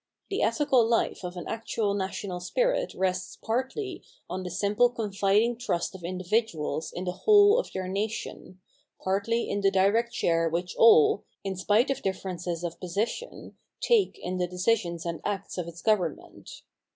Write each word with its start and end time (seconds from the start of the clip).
The 0.31 0.41
ethical 0.41 0.83
life 0.83 1.23
of 1.23 1.37
an 1.37 1.47
actual 1.47 1.93
national 1.93 2.39
spirit 2.39 2.95
rests 2.95 3.35
partly 3.39 4.03
on 4.27 4.41
the 4.41 4.49
simple 4.49 4.89
confiding 4.89 5.55
trust 5.59 5.93
of 5.93 6.03
individuals 6.03 6.91
in 6.91 7.03
the 7.03 7.11
whole 7.11 7.59
of 7.59 7.71
their 7.71 7.87
nation, 7.87 8.59
partly 9.03 9.47
in 9.47 9.61
the 9.61 9.69
direct 9.69 10.11
share 10.11 10.49
which 10.49 10.75
all, 10.75 11.23
in 11.43 11.55
spite 11.55 11.91
of 11.91 12.01
differences 12.01 12.63
of 12.63 12.79
position, 12.79 13.57
take 13.79 14.17
in 14.17 14.37
the 14.39 14.47
decisions 14.47 15.05
and 15.05 15.21
acts 15.23 15.59
of 15.59 15.67
its 15.67 15.83
government. 15.83 16.63